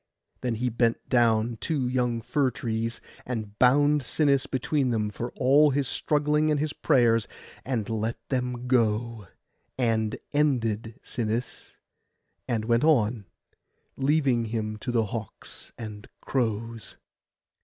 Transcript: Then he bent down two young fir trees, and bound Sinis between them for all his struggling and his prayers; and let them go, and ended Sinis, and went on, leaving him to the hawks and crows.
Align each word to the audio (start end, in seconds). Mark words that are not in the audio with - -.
Then 0.41 0.55
he 0.55 0.69
bent 0.69 1.09
down 1.09 1.57
two 1.57 1.87
young 1.87 2.21
fir 2.21 2.49
trees, 2.49 3.01
and 3.23 3.59
bound 3.59 4.01
Sinis 4.01 4.47
between 4.47 4.89
them 4.89 5.11
for 5.11 5.29
all 5.35 5.69
his 5.69 5.87
struggling 5.87 6.49
and 6.49 6.59
his 6.59 6.73
prayers; 6.73 7.27
and 7.63 7.87
let 7.87 8.17
them 8.29 8.65
go, 8.65 9.27
and 9.77 10.17
ended 10.33 10.99
Sinis, 11.03 11.77
and 12.47 12.65
went 12.65 12.83
on, 12.83 13.27
leaving 13.95 14.45
him 14.45 14.75
to 14.77 14.91
the 14.91 15.05
hawks 15.05 15.71
and 15.77 16.07
crows. 16.19 16.97